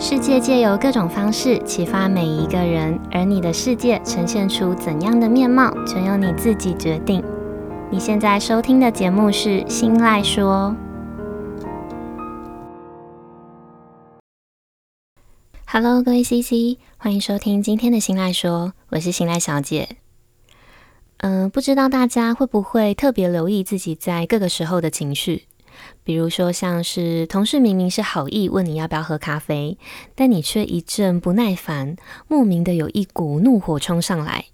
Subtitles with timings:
[0.00, 7.20] 世界借由各种方式启发每一个人，而你的世界呈现出怎样的面貌，全由你自己决定。
[7.90, 10.72] 你现在收听的节目是《心赖说》。
[15.66, 19.96] Hello，各位 CC，欢迎收听今天的《心赖说》，我是心赖小姐。
[21.16, 25.46] 嗯、不知道大家会不会特别留意自己在各个时候的情绪？
[26.04, 29.76] 比如说，像是同事明明是好意问你要不要喝咖啡，
[30.14, 31.96] 但你却一阵不耐烦，
[32.28, 34.46] 莫名的有一股怒火冲上来。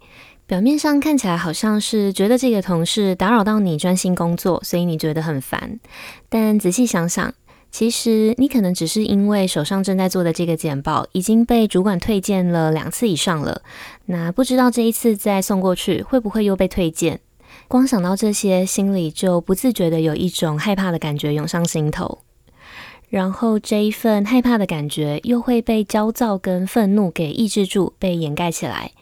[0.46, 5.80] 表面上看起来好像是觉得这个同事打扰到你专心工作，所以你觉得很烦。
[6.28, 7.32] 但仔细想想，
[7.70, 13.62] 其实你可能只是因为手上正在做的这个简报已经被主管推荐了两次以上了，
[14.04, 17.20] 那不知道这一次再送过去会不会又被推荐。
[17.68, 22.18] 光想到这些，心里就不自觉的有一种害怕的感觉涌上心头，
[23.08, 28.92] 然后这一份害怕的感觉又会被焦躁跟愤怒给抑制住，被掩盖起来，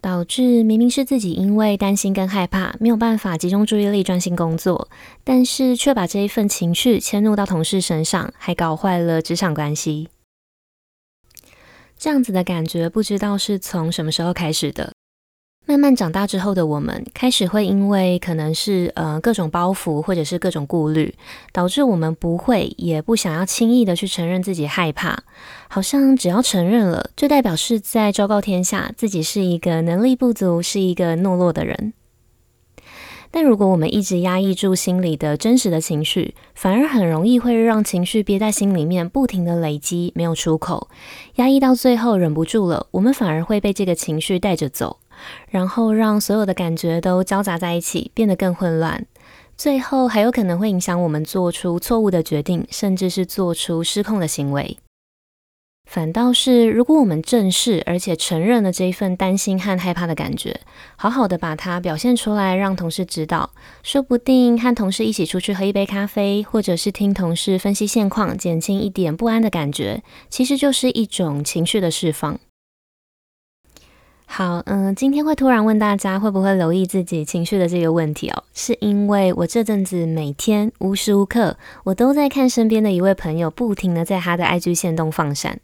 [0.00, 4.88] 导致明明是自己因为担心跟害怕没有办法集中注意力专心工作，
[5.24, 10.08] 但是却把这一份情绪迁怒到同事身上，还搞坏了职场关系。
[11.98, 14.92] 这样子的感觉，不知道是从什么时候开始的。
[15.68, 21.14] 慢慢长大之后的我们，开始会因为可能是呃各种包袱或者是各种顾虑，
[21.52, 25.24] 导致我们不会也不想要轻易的去承认自己害怕，
[25.68, 31.92] 好像只要承认了，就代表是在昭告天下自己是一个能力不足、是一个懦弱的人。
[33.30, 40.88] 但如果我们一直压抑住心里的真实的情绪，反而很容易会让情绪憋在心里面，不停的累积，没有出口，
[41.34, 45.00] 压抑到最后忍不住了，我们反而会被这个情绪带着走。
[45.50, 49.06] 然后让所有的感觉都交杂在一起，变得更混乱，
[49.56, 54.78] 最后还有可能会影响我们做出错误的决定，甚至是做出失控的行为。
[55.90, 60.60] 反倒是，如果我们正视而且承认了这一份担心和害怕的感觉，
[60.96, 72.38] 好好的把它表现出来，让同事知道，说不定和同事一起出去喝一杯咖啡，或者是听同事分析现况，减轻一点不安的感觉，其实就是一种情绪的释放。
[74.30, 85.58] 好，嗯，今天会突然问大家会不会留意自己情绪的这个问题哦，是因为我这阵子每天无时无刻我都在看身边的一位朋友不停的在他的 IG 线动放闪，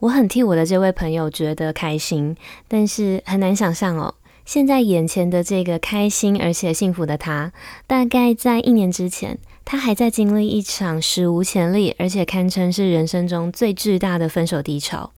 [0.00, 2.36] 我很替我的这位朋友觉得开心，
[2.68, 7.52] 但是很难想象哦，现在眼前的这个开心而且幸福的他，
[7.86, 15.12] 大概在一年之前，他还在经历一场史无前例而且堪称是人生中最巨大的分手低潮。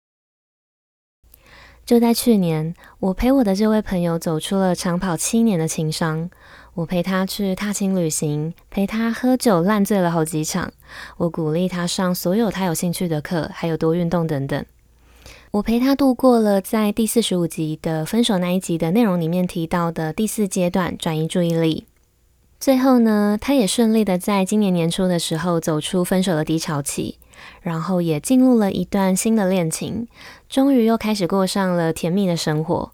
[1.87, 6.29] 就在去年，我陪我的这位朋友走出了长跑七年的情伤。
[6.75, 10.73] 我陪他去踏青旅行，陪他喝酒烂醉了好几场。
[11.17, 14.65] 我鼓励他上所有他有兴趣的课，还有多运动等等。
[15.53, 21.87] 我陪他度过了在第四十五集的分手那一集的内容里面提到的第四阶段转移注意力。
[22.59, 27.19] 最后呢，他也顺利的在今年年初的时候走出分手的低潮期。
[27.67, 30.07] 然后也进入了一段新的恋情，
[30.49, 32.93] 终于又开始过上了甜蜜的生活。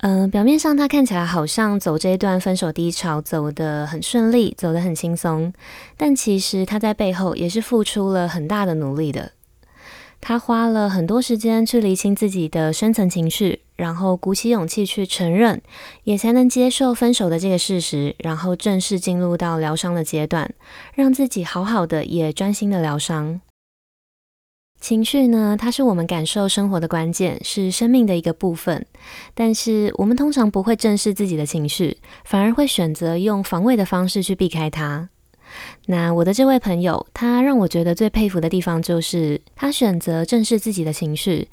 [0.00, 5.50] 嗯、表面上他看起来好像走这一段分手低潮走得很顺利，走得很轻松，
[5.96, 9.32] 但其实他在背后也是付出了很大的努力的。
[10.20, 15.62] 他花了很多时间去厘清自己的深层情绪，然后鼓起勇气去承认，
[16.04, 20.52] 也才能接受分手的这个事实，然后正式进入到疗伤的阶段，
[20.94, 23.40] 让自己好好的也专心的疗伤。
[24.80, 28.86] 情绪呢，它是我们感受生活的关键，是生命的一个部分。
[29.34, 35.08] 但是我们通常不会正视自己的情绪，反而会选择用防卫的方式去避开它。
[35.90, 41.48] 那我的这位朋友，他让我觉得最佩服的地方就是，他选择正视自己的情绪，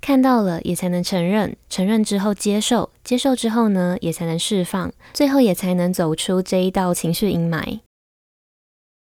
[0.00, 7.80] 看到了也才能承认，承认之后接受，接受之后呢，也才能释放，最后也才能走出这一道情绪阴霾。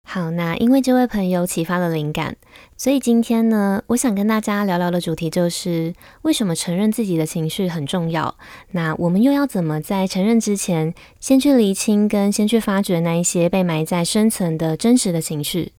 [0.09, 2.37] 好，那因为这位朋友启发了灵感，
[2.77, 8.37] 所以今天呢，我想跟大家聊聊的主题就是为什么承认自己的情绪很重要。
[8.71, 15.73] 那我们又要怎么在承认之前，先去厘清跟先去发掘那一些被埋在深层的真实的情绪？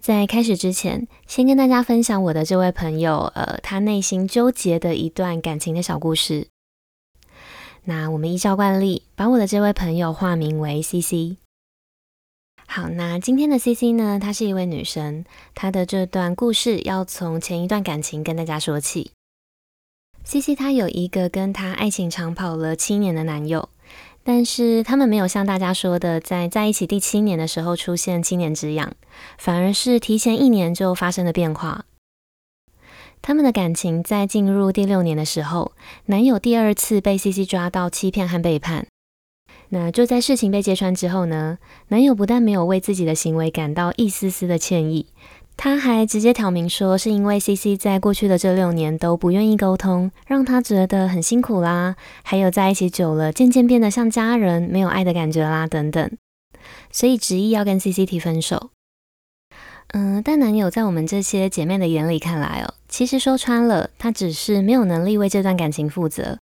[0.00, 6.48] 在开始之前，先跟大家分享我的这位朋友，呃，他内心纠结的一段感情的小故事。
[7.84, 11.36] 那我们依照惯例，把我的这位朋友化名为 CC。
[12.68, 15.24] 好，那今天的 CC 呢，她是一位女生，
[15.54, 19.12] 她的这段故事要从前一段感情跟大家说起。
[20.24, 23.70] CC 她有一个跟她爱情长跑了七年的男友，
[24.24, 28.92] 但是他们没有像大家说的，在在一起第七年的时候出现七年之痒，
[29.38, 31.86] 反而是提前一年就发生了变化。
[33.22, 35.72] 他们的感情在进入第六年的时候，
[36.06, 38.86] 男友第二次被 CC 抓到欺骗和背叛。
[39.76, 41.58] 那就在事情被揭穿之后呢，
[41.88, 45.04] 男友不但没有为自己的行为感到一丝丝的歉意。
[45.54, 51.94] 他还直接挑明说，是因为 CC 在过去的这六年都不愿意沟通，让他觉得很辛苦啦。
[52.22, 56.10] 还有在一起久了，渐渐变得像家人，没有爱的感觉啦，等等。
[56.90, 58.70] 所以执意要跟 CC 提分手。
[59.88, 66.38] 嗯，但男友在我们这些姐妹的眼里看来哦，其实说穿了，他只是没有能力为这段感情负责。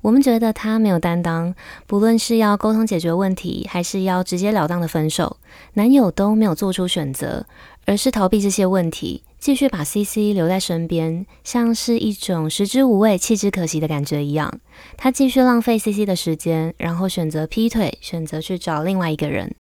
[0.00, 1.54] 我们觉得他没有担当，
[1.86, 5.38] 不论是要沟通解决问题，还是要直截了当的分手，
[5.74, 7.46] 男友都没有做出选择。
[7.84, 14.60] 而是逃避这些问题，继续把 CC 留在身边，像是一种食之无味、弃之可惜的感觉一样。
[14.98, 19.54] 他继续浪费 CC 的时间，然后选择劈腿，选择去找另外一个人。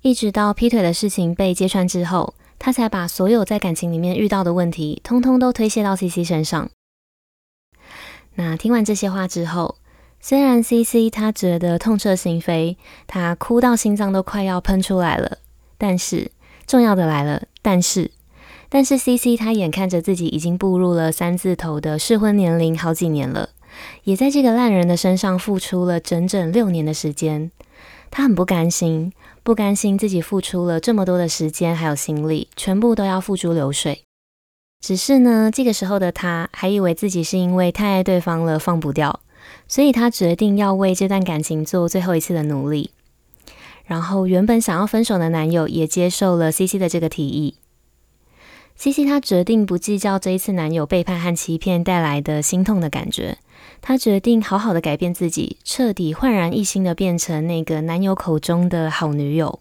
[0.00, 6.70] 一直到劈腿的事情被揭穿之后，他才把所有在感情里面遇到的问题，通通都推卸到 CC 身上。
[8.36, 9.76] 那听完这些话之后，
[10.20, 12.76] 虽然 CC 他觉得痛彻心扉，
[13.06, 15.38] 他哭到心脏都快要喷出来了，
[15.76, 16.30] 但是。
[16.66, 18.10] 重要的来了，但是，
[18.70, 23.50] 但是 CC 他眼看着自己已经步入了三字头的适婚年龄好几年了，
[24.04, 27.50] 也在这个烂人的身上付出了整整六年的时间，
[28.10, 34.03] 他很不甘心，不甘心自己付出了这么多的时间还有心力，全部都要付诸流水。
[34.86, 39.20] 只是呢，这个时候的他还以为自己是因为太爱对方了放不掉，
[39.66, 42.90] 所以他决定要为这段感情做最后一次的努力。
[43.86, 47.54] 然后，原本想要分手的男友也接受了 CC 的这个提议。
[48.76, 53.38] CC 她决定不计较这一次男友背叛和欺骗带来的心痛的感觉，
[53.80, 59.60] 她决定好好的改变自己，彻底焕然一新的变成那个男友口中的好女友。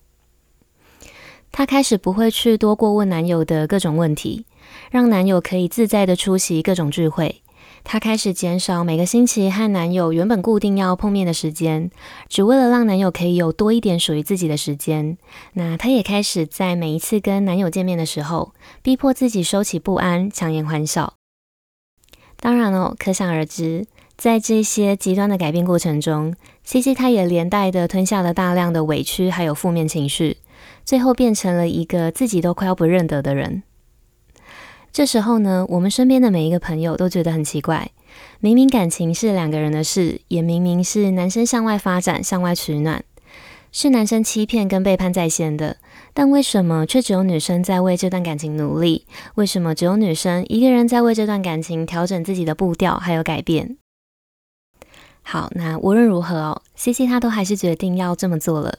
[1.53, 4.45] 她开始不会去多过问男友的各种问题，
[4.93, 7.41] 让男友可以自在的出席各种聚会。
[7.83, 11.89] 她开始减少每个星期和男友原本固定要碰面的时间，
[12.29, 15.17] 只为了让男友可以有多一点属于自己的时间。
[15.53, 18.53] 那她也开始在每一次跟男友见面的时候，
[18.83, 21.15] 逼迫自己收起不安，强颜欢笑。
[22.39, 30.37] 当然哦，可想而知，在这些极端的改变过程中，CC 她也连带的吞下了大量的委屈，还有负面情绪，
[30.85, 33.63] 最后变成了一个自己都快要不认得的人。
[34.93, 37.89] 这时候呢，我们身边的每一个朋友都觉得很奇怪，
[38.39, 43.03] 明明感情是两个人的事，也明明是男生向外发展、向外取暖，
[43.71, 45.77] 是男生欺骗跟背叛在先的，
[46.13, 49.07] 但为什么却只有女生在为这段感情努力？
[49.33, 53.77] 为什么只有女生一个人在为这段感情调整自己的步调还有改变？
[55.23, 58.77] 好，那无论如何哦，CC 她都还是决定要这么做了。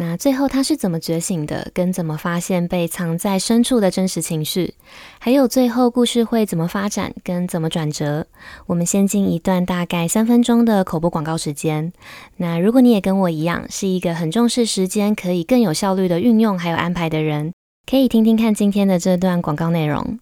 [0.00, 1.72] 那最后他是怎么觉醒的？
[1.74, 4.74] 跟怎么发现被藏在深处的真实情绪？
[5.18, 7.12] 还有最后故事会怎么发展？
[7.24, 8.28] 跟怎么转折？
[8.66, 11.92] 我们先进一段大概三分钟的口播广告时间。
[12.36, 17.52] 那如果你也跟我一样，是一个很重视时间，可以更有效率的运用还有安排的人，
[17.84, 20.20] 可以听听看今天的这段广告内容。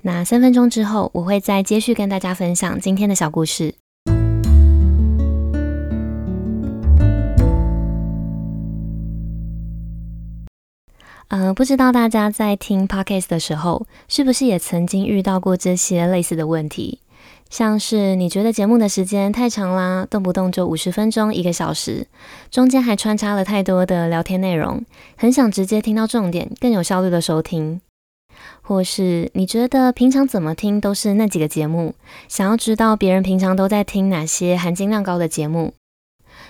[0.00, 3.74] 那三分钟之后，我会再接续跟大家分享今天的小故事。
[11.28, 17.00] 呃，不知道大家在听 Podcast 的时候，是不是也曾经遇到过这些类似的问题？
[17.50, 22.06] 像是你觉得节目的时间太长啦，动不动就五十分钟、一个小时，
[22.50, 24.82] 中间还穿插了太多的聊天内容，
[25.16, 27.80] 很想直接听到重点，更有效率的收听。
[28.62, 31.94] 或是你觉得平常怎么听都是那几个节目，
[32.28, 35.74] 想要知道别人平常都在听哪些含金量高的节目？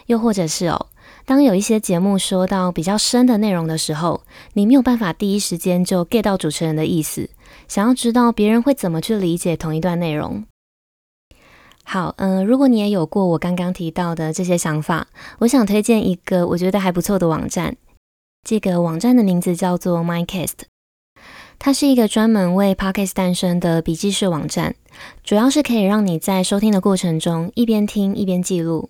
[0.07, 0.87] 又或者是哦，
[1.29, 4.23] 当有一些节目说到比较深的内容的时候，
[4.55, 7.29] 你没有办法第一时间就 get 到主持人的意思，
[7.69, 10.43] 想要知道别人会怎么去理解同一段内容。
[11.85, 15.09] 好，嗯、如果你也有过我刚刚提到的这些想法，
[15.41, 17.77] 我想推荐一个我觉得还不错的网站。
[18.49, 20.55] 这个网站的名字叫做 Mindcast，
[21.59, 24.77] 它是一个专门为 Podcast 诞生的笔记式网站，
[25.23, 28.89] 主要是可以让你在收听的过程中一边听一边记录。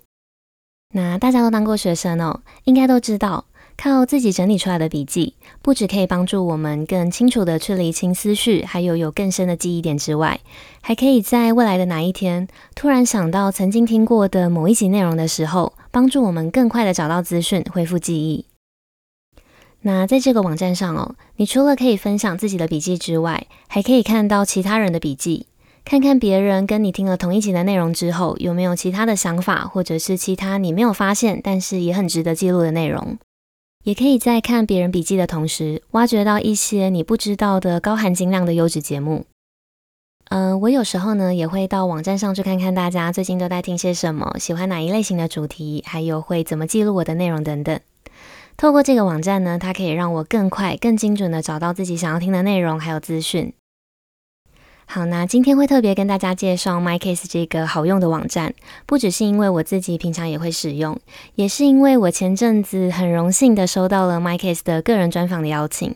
[0.95, 3.45] 那大家都当过学生哦，应该都知道，
[3.77, 10.41] 靠自己整理出来的笔记，不只可以帮助我们更清楚地去理清思绪，还有有更深的记忆点之外，
[10.81, 18.47] 还可以在未来的哪一天，突然想到曾经听过的某一集内容的时候，帮助我们更快地找到资讯，恢复记忆。
[19.83, 25.47] 那在这个网站上哦，你除了可以分享自己的笔记之外，还可以看到其他人的笔记。
[25.89, 33.17] 看看别人跟你听了同一集的内容之后，有没有其他的想法，或者是其他你没有发现，但是也很值得记录的内容。
[33.85, 39.25] 也可以在看别人笔记的同时，挖掘到一些你不知道的高含金量的优质节目。
[40.29, 47.81] 嗯、我有时候呢也会到网站上去看看大家最近都在听些什么，喜欢哪一类型的主题，还有会怎么记录我的内容等等。
[48.59, 53.55] 透过这个网站呢，它可以让我更快、更精准地找到自己想要听的内容还有资讯。
[54.91, 58.55] 好，那今天会特别跟大家介绍 MyCase 这个好用的网站，
[58.87, 60.99] 不只是因为我自己平常也会使用，
[61.35, 65.95] 也是因为我前阵子很荣幸的收到了 MyCase 的个人专访的邀请。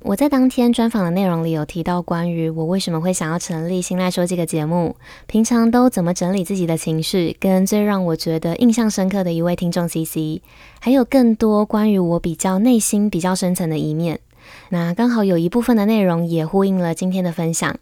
[0.00, 10.42] 我在当天专访的内容里有提到关于我为什么会想要成立《新赖说》这个节目，平常都怎么整理自己的情绪，跟最让我觉得印象深刻的一位听众 CC，
[10.80, 14.20] 还有更多关于我比较内心比较深层的一面。
[14.68, 17.76] 那刚好有一部分的内容也呼应了今天的分享，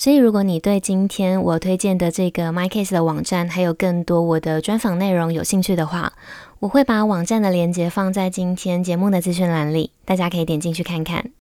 [0.00, 6.14] 所以如果你对今天我推荐的这个 MyCase 的网站，还有更多我的专访内容有兴趣的话，
[6.60, 11.32] 我会把网站的链接放在今天节目的资讯栏里，大家可以点进去看看。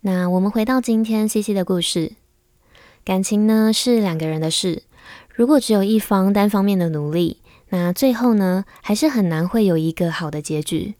[0.00, 2.12] 那我们回到今天 CC 的故事，
[3.04, 4.84] 感情呢是两个人的事，
[5.34, 10.94] 如果只有一方单方面的努力，那最后呢还是很难会有一个好的结局。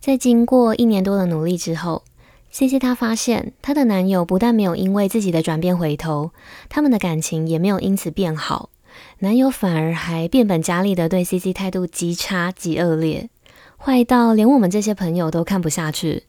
[0.00, 2.04] 在经过一年多的努力之后
[2.52, 6.30] ，CC 她发现她的男友不但没有因为自己的转变回头，
[6.68, 8.70] 他们的感情也没有因此变好，
[9.18, 13.28] 男友反而还变本加厉的对 CC 态度极差极恶劣，
[13.76, 16.24] 坏到连我们这些朋友都看不下去。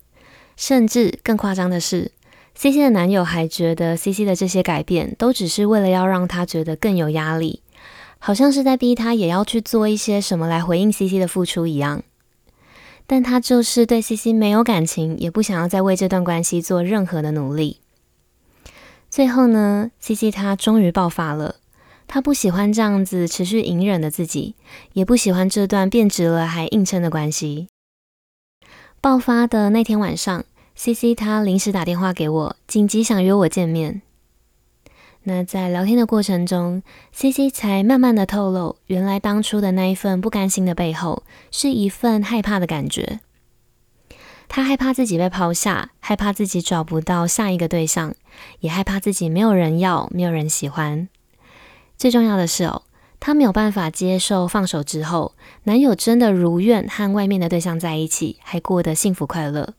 [0.55, 2.11] 甚至更夸张的是
[2.55, 7.61] ，CC 的男友还觉得 CC 的这些改变都只是为了要让他觉得更有压力，
[8.17, 12.01] 好像是在逼他也要去做一些什么来回应 CC 的付出一样。
[13.07, 17.79] 但他就是对 CC 没有感情，也不想要再为这段关系做任何的努力。
[19.09, 21.55] 最后呢，CC 他终于爆发了，
[22.05, 24.55] 他不喜欢这样子持续隐忍的自己，
[24.91, 27.69] 也不喜欢这段变质了还硬撑的关系。
[28.99, 30.43] 爆发的那天晚上
[30.75, 34.01] ，CC 他临时打电话给我，紧急想约我见面。
[35.29, 36.81] 那在聊天的过程中
[37.11, 43.19] ，CC 才慢慢的透露，原来当初的那一份不甘心的背后，是一份害怕的感觉。
[44.47, 48.15] 他害怕自己被抛下，害怕自己找不到下一个对象，
[48.61, 51.09] 也害怕自己没有人要，没有人喜欢。
[51.97, 52.83] 最重要的是哦。
[53.19, 59.73] 她没有办法接受放手之后，男友真的如愿和外面的对象在一起，还过得幸福快乐。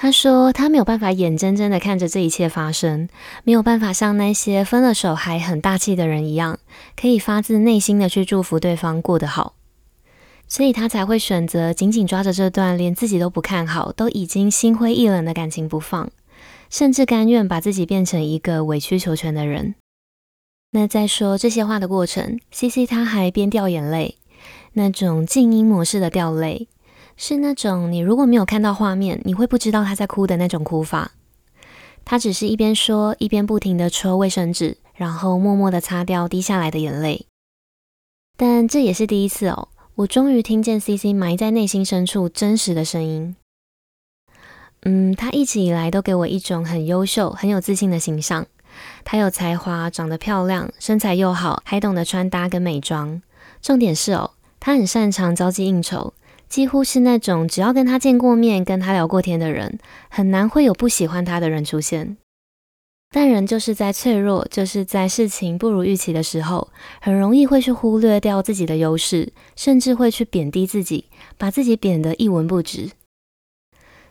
[0.00, 3.08] 她说她没有办法眼睁睁的看着这一切发生，
[3.42, 6.60] 没有办法像那些分了手还很大气的人一样，
[6.94, 9.54] 可以发自内心的去祝福对方过得好，
[10.46, 16.08] 所以她才会选择紧紧抓着这段连自己都不看好、都已经心灰意冷的感情不放，
[16.70, 19.74] 甚至甘愿把自己变成一个委曲求全的人。
[20.70, 24.16] 那在说这些话的过程，CC 她还边掉眼泪，
[24.74, 26.68] 那种静音模式的掉泪，
[27.20, 31.10] 是那种你如果没有看到画面，你会不知道他在哭的那种哭法。
[32.04, 37.26] 他只是一边说，一边不停的抽卫生纸，然后默默的擦掉滴下来的眼泪。
[38.36, 43.34] 但这也是第一次哦，我终于听见 CC 埋在内心深处真实的声音。
[44.82, 48.46] 嗯，他一直以来都给我一种很优秀、很有自信的形象。
[49.04, 53.20] 他有才华，长得漂亮，身材又好，还懂得穿搭跟美妆。
[53.60, 56.14] 重点是哦，他很擅长交际应酬，
[56.48, 59.78] 几乎是那种只要跟他见过面、跟他聊过天的人，
[60.08, 62.16] 很难会有不喜欢他的人出现。
[63.10, 66.68] 但人就是在脆弱，就是在事情不如预期的时候，
[67.00, 71.06] 很容易会去忽略掉自己的优势，甚至会去贬低自己，
[71.38, 72.90] 把自己贬得一文不值。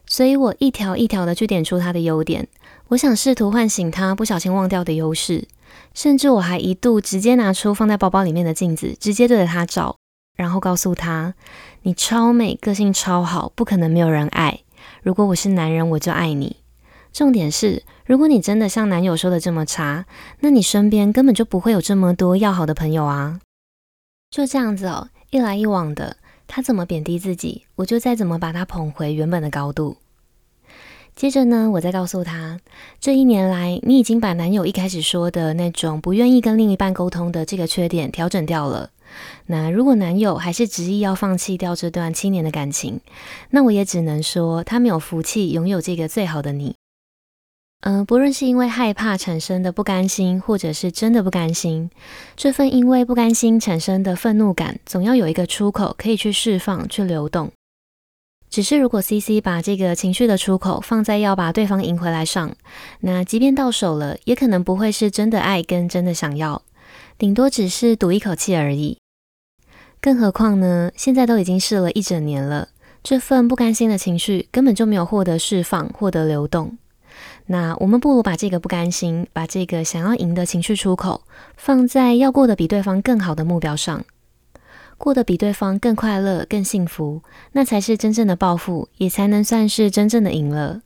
[0.07, 2.47] 所以我一条一条的去点出他的优点。
[2.87, 5.47] 我想试图唤醒他不小心忘掉的优势，
[5.93, 9.97] 甚至我还一度直接拿出放在包包里面的镜子，直接对着他照，
[10.37, 11.33] 然后告诉他
[11.83, 14.61] ：“你超美，个性超好，不可能没有人爱。
[15.03, 16.57] 如果我是男人，我就爱你。
[17.11, 20.05] 重点是，如果你真的像男友说的这么差，
[20.39, 23.41] 那你身边根本就不会有这么多要好的朋友啊。”
[24.31, 26.17] 就这样子哦，一来一往的，
[26.47, 29.97] 他怎么贬低自己，我就再怎么把他捧回原本的高度。
[31.15, 32.59] 接着呢，我再告诉他，
[32.99, 38.91] 这一年来，你已经把男友一开始说的那种不愿意跟另一半沟通的这个缺点调整掉了。
[39.47, 42.99] 那如果男友还是执意要放弃掉这段七年的感情，
[43.51, 46.75] 那我也只能说他没有福气拥有这个最好的你。
[47.81, 51.91] 嗯、不论是因为害怕产生的不甘心，或者是真的不甘心，
[52.35, 57.51] 这份因为不甘心产生的愤怒感，总要有一个出口可以去释放、去流动。
[58.49, 62.55] 只是如果 CC 把这个情绪的出口放在要把对方赢回来上，
[63.01, 66.63] 那即便到手了，也可能不会是真的爱跟真的想要，
[67.17, 68.99] 顶多只是赌一口气而已。
[69.99, 72.69] 更何况呢，现在都已经试了一整年了，
[73.01, 76.77] 这份不甘心的情绪根本就没有获得释放，获得流动。
[77.47, 81.23] 那我们不如把这个不甘心，把这个想要赢的情绪出口，
[81.55, 84.05] 放在要过得比对方更好的目标上，
[84.99, 90.81] 过得比对方更快乐、更幸福，那才是真正的报复，也才能算是真正的赢了。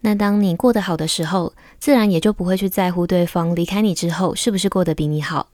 [0.00, 5.48] 那当你过得好的时候，自然也就不会去在乎对方离开你之后是不是过得比你好。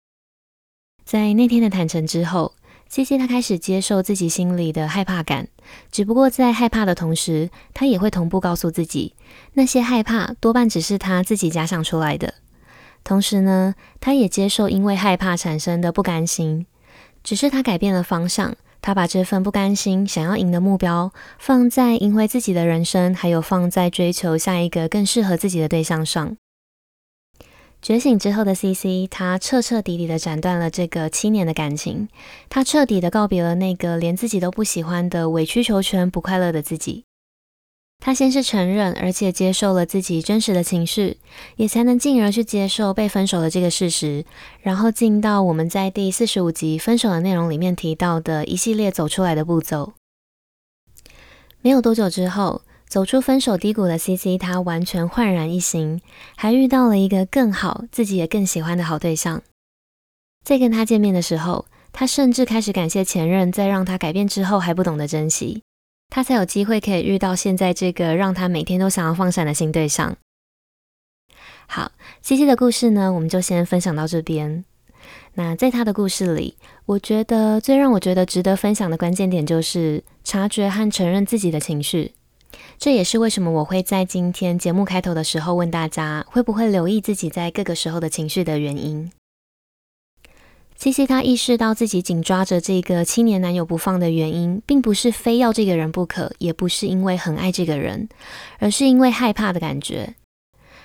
[1.05, 2.55] 在那天的坦诚之后。
[2.87, 5.49] CC 他开始接受自己心里的害怕感，
[5.91, 9.15] 只不过在害怕的同时，他也会同步告诉自己，
[9.55, 12.35] 那些害怕多半只是他自己假想出来的。
[13.03, 16.67] 同时呢，他也接受因为害怕产生的不甘心，
[17.25, 18.55] 只是他改变了方向，
[18.87, 26.37] 他把这份不甘心想要赢的目标放在赢回自己的人生，还有放在追求下一个更适合自己的对象上。
[27.81, 32.09] 觉醒之后的 CC，他彻彻底底的斩断了这个七年的感情，
[32.51, 37.05] 他彻底的告别了那个连自己都不喜欢的委曲求全、不快乐的自己。
[38.05, 41.17] 他先是承认，而且接受了自己真实的情绪，
[41.57, 44.27] 也才能进而去接受被分手的这个事实，
[44.61, 49.95] 然后进到我们在第四十五集分手的内容里面提到的一系列走出来的步骤。
[51.63, 52.61] 没有多久之后。
[52.87, 56.01] 走出分手低谷的 CC，他完全焕然一新，
[56.37, 59.43] 还遇到了一个更好、自己也更喜欢的好对象。
[60.45, 65.65] 在跟他见面的时候，他甚至开始感谢前任，在让他改变之后还不懂得珍惜，
[66.15, 70.17] 他才有机会可以遇到现在这个让他每天都想要放闪的新对象。
[71.67, 71.91] 好
[72.23, 74.65] ，CC 的故事呢，我们就先分享到这边。
[75.33, 76.57] 那在他的故事里，
[76.87, 82.13] 我觉得最让我觉得值得分享的关键点就是察觉和承认自己的情绪。
[82.79, 89.11] 这也是为什么我会在今天节目开头的时候问大家会不会留意自己在各个时候的情绪的原因。
[90.85, 98.11] CC 他意识到自己紧抓着这个青年男友不放的原因，并不是非要这个人不可，也不是因为很爱这个人，
[98.59, 100.15] 而是因为害怕的感觉。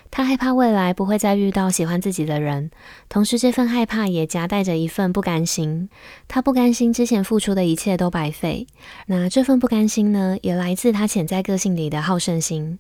[0.09, 2.71] 他害怕未来不会再遇到喜欢自己的人，
[3.09, 5.89] 同时这份害怕也夹带着一份不甘心。
[6.29, 8.67] 他不甘心之前付出的一切都白费。
[9.07, 12.79] 那这份不甘心呢，也来自他潜在个性里的好胜心。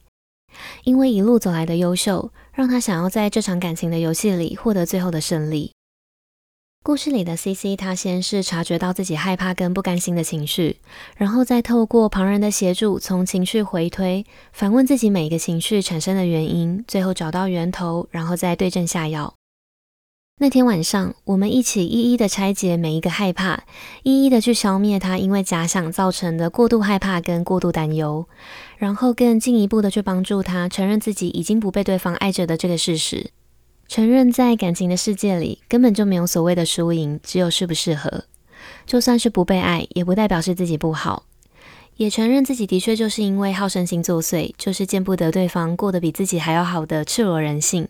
[0.85, 5.73] 因为一路走来的优秀，让他想要在这场感情的游戏里获得最后的胜利。
[6.89, 10.77] 故事里的 CC，他先是察觉到自己害怕跟不甘心的情绪，
[11.17, 19.35] 然后再透过旁人的协助，从情绪回推，反问自己每一个情绪产生的原因，最后找到源头，然后再对症下药。
[20.39, 23.65] 那天晚上，我们一起一一的拆解每一个害怕，
[24.01, 28.25] 一一的去消灭它因为假想造成的过度害怕跟过度担忧，
[28.79, 33.29] 然后更进一步的去帮助他承认自己已经不被对方爱着的这个事实。
[33.89, 38.25] 承认在感情的世界里根本就没有所谓的输赢，只有适不适合。
[38.85, 41.23] 就算是不被爱，也不代表是自己不好。
[41.95, 47.87] 也承认自己的确就是因为好胜心作祟，就是见不得对方过得比自己还要好的赤裸人性。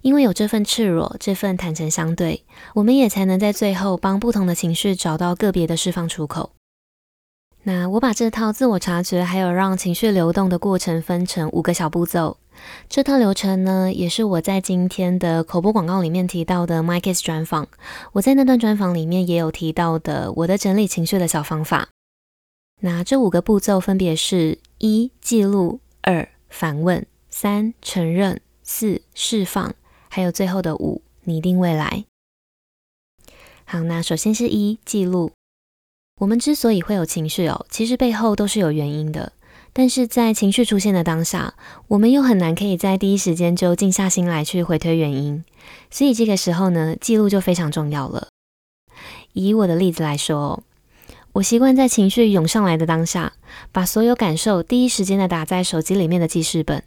[0.00, 2.42] 因为有这份赤裸，这份坦诚相对，
[2.76, 6.52] 我们也才能在最后帮不同的情绪找到个别的释放出口。
[7.64, 12.38] 那我把这套自我察觉还有让情绪流动的过程分成五个小步骤。
[12.88, 17.68] 这套流程呢，也是我在今天的口播广告里面提到的 MyKiss 专访。
[18.12, 21.88] 我在那段专访里面也有提到的我的整理情绪的小方法。
[22.80, 29.72] 那这五个步骤分别是：一、记录；二、反问；三、承认；四、释放；
[30.08, 32.04] 还有最后的五、拟定未来。
[33.64, 35.30] 好，那首先是一、记录。
[36.20, 39.32] 我们之所以会有情绪哦，其实背后都是有原因的。
[39.74, 41.54] 但是在情绪出现的当下，
[41.88, 45.44] 我们又很难可以在第一时间就静下心来去回推原因，
[45.90, 48.28] 所以这个时候呢，记录就非常重要了。
[49.32, 50.62] 以我的例子来说，
[51.32, 53.32] 我习惯在情绪涌上来的当下，
[53.72, 56.82] 把所有感受第一时间的打在手机里面的记事本。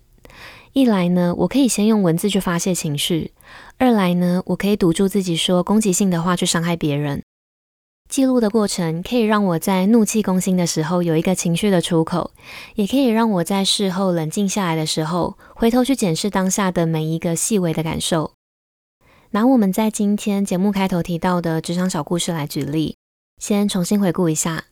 [0.74, 3.32] 一来呢，我可以先用文字去发泄情绪；
[3.80, 7.24] 二来呢，我可以堵住自己说攻击性的话去伤害别人。
[8.16, 12.32] 记录的过程可以让我在怒气攻心的时候有一个情绪的出口，
[12.76, 18.32] 也可以让我在事后冷静下来的时候，回头去检视当下的每一个细微的感受。
[19.32, 22.96] 拿我们在今天节目开头提到的职场小故事来举例，
[23.38, 24.64] 先重新回顾一下：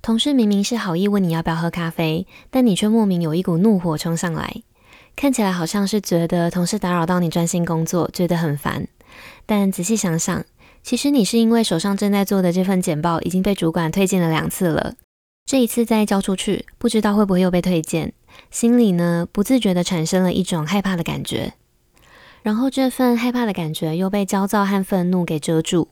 [0.00, 4.62] 同事明明是好意问你要不要喝咖啡，但你却莫名有一股怒火冲上来，
[5.16, 8.86] 看起来好像是觉得同事打扰到你专心工作，觉得很烦，
[9.46, 10.44] 但仔细想想。
[10.82, 14.94] 其实你是因为手上正在做的这份简报已经被主管推荐了两次了，
[15.46, 18.12] 这一次再交出去，不知道会不会又被推荐，
[18.50, 21.54] 心里呢不自觉地产生了一种害怕的感觉，
[22.42, 25.88] 然后这份害怕的感觉又被焦躁和愤怒给遮住，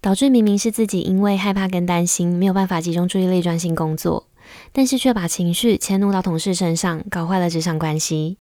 [0.00, 4.28] 导致明明是自己因为害怕跟担心没有办法集中注意力专心工作，
[4.72, 8.38] 但是却把情绪迁怒到同事身上，搞坏了职场关系。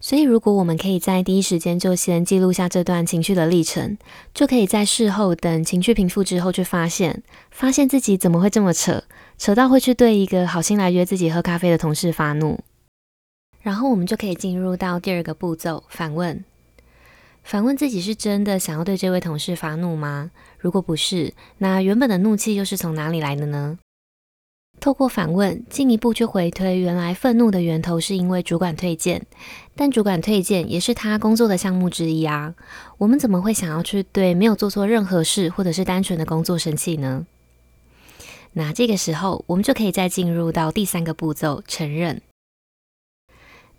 [0.00, 3.96] 所以，如果我们可以在第一时间就先记录下这段情绪的历程，
[4.34, 9.04] 就可以在事后等情绪平复之后去发现，发现自己怎么会这么扯，
[9.38, 12.60] 扯到会去对一个好心来约自己喝咖啡的同事发怒。
[13.62, 16.44] 然后我们就可以进入到第二个步骤，反问。
[17.42, 20.30] 反问自己是真的想要对这位同事发怒吗？
[20.58, 23.78] 如果不是，那原本的怒气又是从哪里来的呢？
[24.84, 29.24] 透过反问，进一步去回推，原来愤怒的源头是因为主管退件，
[29.74, 32.54] 但主管退件也是他工作的项目之一啊。
[32.98, 37.24] 我们怎么会想要去对没有做错任何事，或者是单纯的工作生气呢？
[38.52, 42.20] 那这个时候，我们就可以再进入到第三个步骤，承认。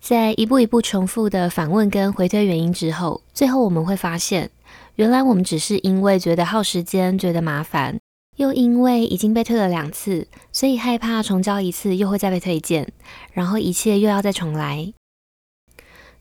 [0.00, 4.50] 在一步一步重复的反问跟回推原因之后，最后我们会发现，
[4.96, 7.96] 原来我们只是因为觉得耗时间，觉得麻烦。
[8.36, 12.92] 又因为已经被退了两次，所以害怕重交一次又会再被退件，
[13.32, 14.92] 然后一切又要再重来。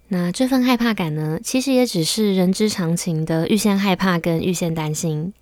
[0.07, 5.33] 那这份害怕感呢，其实也只是人之常情的预先害怕跟预先担心。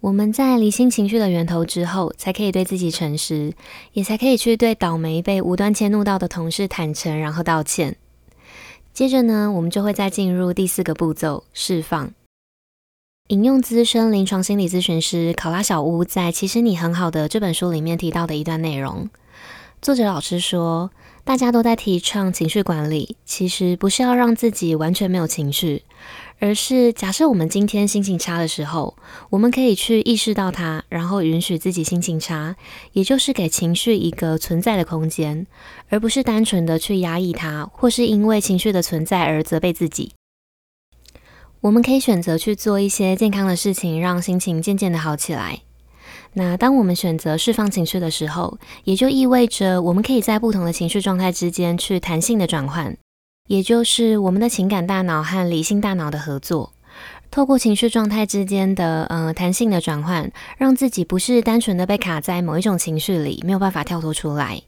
[0.00, 3.54] 我们在厘清情绪的源头之后，才可以对自己诚实，
[3.94, 7.96] 也才可以去对倒霉被无端迁怒到的同事坦诚，然后道歉。
[8.92, 12.12] 接着呢，我们就会再进入第四个步骤，释放。
[13.28, 19.08] 引用资深临床心理咨询师考拉小屋在《其实你很好的》这本书里面提到的一段内容，
[19.80, 20.90] 作者老师说，
[21.24, 25.84] 大家都在提倡情绪管理，其实不是要让自己完全没有情绪，
[26.38, 28.94] 而是假设我们今天心情差的时候，
[29.30, 32.54] 我们可以去意识到它，然后允许自己心情差，
[32.92, 35.46] 也就是给情绪一个存在的空间，
[35.88, 40.12] 而不是单纯的去压抑它，或是因为情绪的存在而责备自己。
[41.64, 45.60] 我们可以选择去做一些健康的事情，让心情渐渐的好起来。
[46.34, 52.94] 那当我们选择释放情绪的时候，也就意味着我们可以在不同的情绪状态之间去弹性的转换，
[53.48, 56.74] 也就是我们的情感大脑和理性大脑的合作，
[57.30, 64.60] 透过情绪状态之间的呃弹性的转换，让自己不是单纯的被卡在某一种情绪里，没有办法跳脱出来。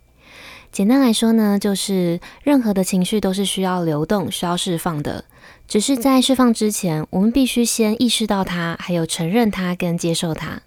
[0.72, 5.26] 简单来说呢，就是任何的情绪都是需要流动、需要释放的。
[5.68, 10.62] 只是在释放之前，我们必须先意识到它，还有承认它跟接受它。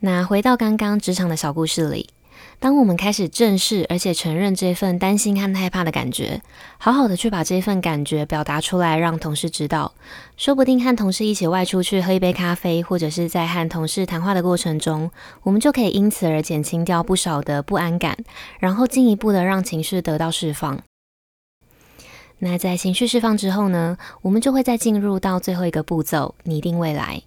[0.00, 2.08] 那回到刚刚职场的小故事里，
[2.58, 6.42] 当我们开始正视而且承认这份担心和害怕的感觉，
[6.76, 9.94] 好好的去把这份感觉表达出来，让同事知道，
[10.36, 15.10] 说不定和同事一起外出去喝一杯咖啡，或者是在和同事谈话的过程中，
[15.44, 18.16] 我们就可以因此而减轻掉不少的不安感，
[18.58, 20.82] 然后进一步的让情绪得到释放。
[22.44, 27.22] 那在情绪释放之后呢，我们就会再进入到最后一个步骤，拟定未来。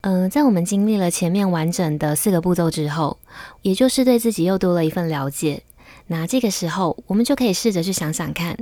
[0.00, 3.18] 嗯、在我们经历了前面完整的四个步骤之后，
[3.60, 5.64] 也就是对自己又多了一份了解。
[6.06, 8.56] 那这个时候，我们就可以试着去想想看，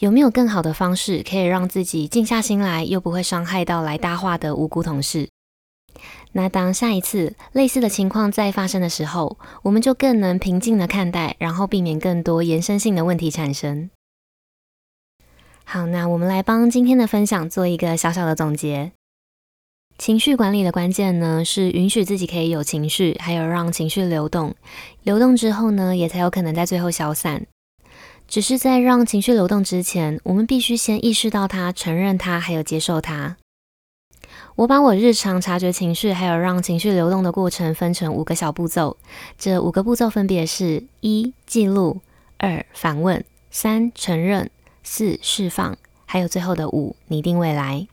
[0.00, 5.28] 有没有更好的方式可以让自己静下心来，又不会伤害到来搭话的无辜同事。
[6.32, 13.90] 那当下一次类似的情况再发生的时候，我们就更能平静的看待，然后避免更多延伸性的问题产生。
[15.72, 18.90] 好，那我们来帮今天的分享做一个小小的总结。
[19.98, 24.56] 情绪管理的关键呢，是允许自己可以有情绪，还有让情绪流动。
[25.04, 27.46] 流动之后呢，也才有可能在最后消散。
[28.26, 33.36] 只是在让情绪流动之前，我们必须先意识到它、承认它，还有接受它。
[34.56, 38.96] 我把我日常察觉情绪，还有让情绪流动的过程分成五个小步骤。
[39.38, 42.00] 这五个步骤分别是：一、记录；
[42.38, 43.20] 二、反问；
[43.52, 44.50] 三、承认。
[44.82, 47.86] 四、释放，还有最后的五、拟定未来。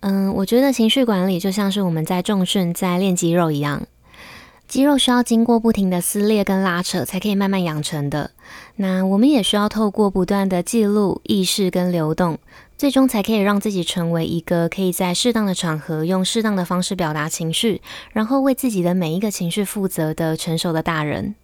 [0.00, 3.86] 嗯，我觉得情绪管理就像是我们在重训、在练肌肉一样，
[4.68, 8.30] 肌肉需要经过不停的撕裂跟拉扯，才可以慢慢养成的。
[8.76, 12.38] 那我们也需要透过不断的记录、意识跟流动，
[12.76, 21.34] 最终才可以让自己成为一个可以在适当的场合用适当的方式表达情绪，然后为自己的每一个情绪负责的成熟的大人。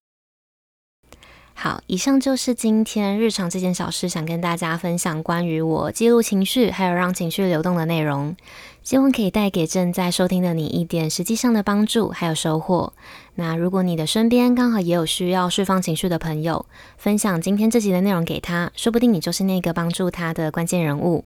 [1.56, 8.36] 好，以上就是今天日常这件小事，想跟大家分享关于我记录情绪，还有让情绪流动的内容，
[8.82, 12.92] 希望可以带给正在收听的你一点实际上的帮助，还有收获。
[13.36, 16.66] 那如果你的身边刚好也有需要释放情绪的朋友，
[16.98, 21.24] 分享今天这集的内容给他，说不定你就是那个帮助他的关键人物。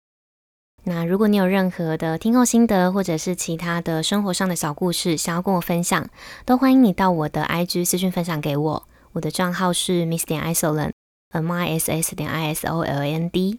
[0.84, 6.08] 那如果你有任何的听后心得，或者是其他的生活上的小故事想要跟我分享，
[6.44, 8.84] 都欢迎你到我的 IG 私讯分享给我。
[9.12, 13.58] 我的账号是 miss 点 isoland，m i s s 点 i s o l a n d。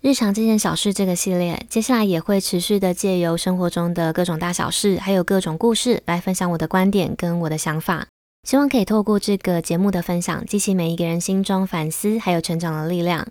[0.00, 8.06] 日常这件小事这个系列，接下来也会持续的借由生活中的各种大小事，还有各种故事来分享我的观点跟我的想法。
[8.48, 13.26] 希望可以透过这个节目的分享，激起每一个人心中反思还有成长的力量。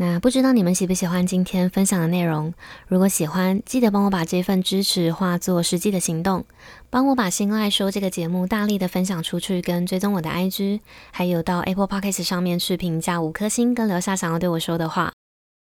[0.00, 2.54] 那不知道你们喜不喜欢今天分享的内容？
[2.88, 6.46] 如果喜欢，记得帮我把这份支持化作实际的行动，
[6.88, 15.12] 帮我把心赖说这个节目大力的分享出去，跟追踪我的 IG，还有到 Apple Podcast 上面去评价五颗星，跟留下想要对我说的话。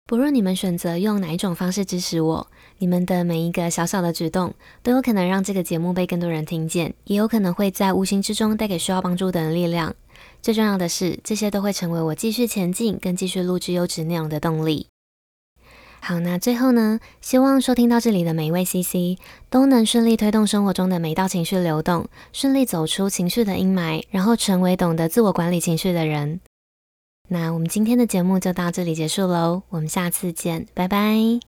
[0.07, 2.47] 不论你们选择用哪一种方式支持我，
[2.79, 9.93] 你们的每一个小小的举动都有可能让这个节目被更多人听见，也有可能会在无形之中带给需要帮助的人力量。
[10.43, 14.87] 最重要的是，这些都会成为我继续前进跟继续录制优质内容的动力。
[16.03, 26.41] 好，那最后呢，希望收听到这里的每一位 CC 都能顺利推动生活中的每道情绪流动，顺利走出情绪的阴霾，然后成为懂得自我管理情绪的人。
[27.29, 31.50] 那我们今天的节目就到这里结束喽，我们下次见，拜拜。